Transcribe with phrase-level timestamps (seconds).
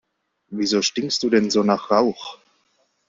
[0.49, 2.39] Wieso stinkst du denn so nach Rauch?